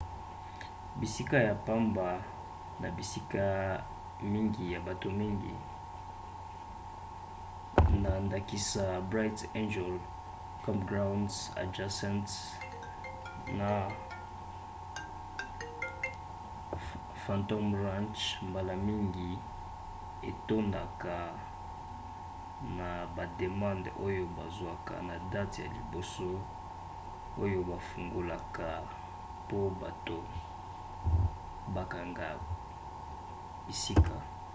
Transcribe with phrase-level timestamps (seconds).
[1.01, 2.09] bisika ya pamba
[2.81, 3.45] na bisika
[4.31, 5.55] mingi ya bato mingi
[8.03, 9.91] na ndakisa bright angel
[10.65, 11.29] campground
[11.61, 12.27] adjacent
[13.59, 13.69] na
[17.27, 19.29] phantom ranch mbala mingi
[20.29, 21.17] etondaka
[22.77, 26.29] na bademande oyo bazwaka na date ya liboso
[27.43, 28.67] oyo bafungolaka
[29.49, 30.17] po bato
[31.75, 32.27] bakanga
[33.67, 34.15] bisika